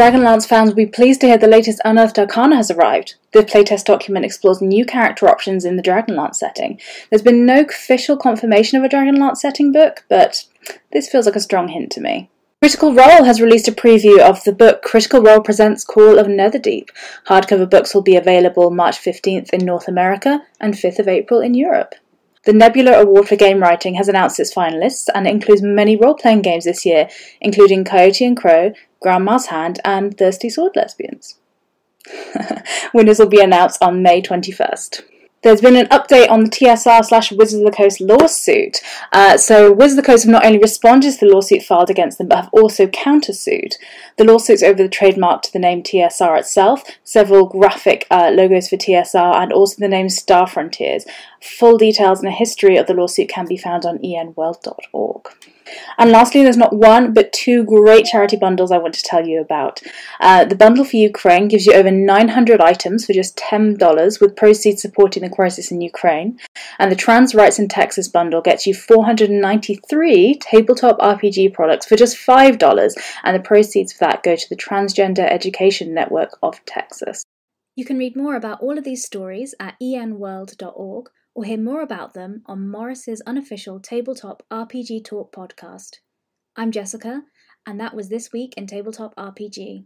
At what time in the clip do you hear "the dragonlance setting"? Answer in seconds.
5.76-6.80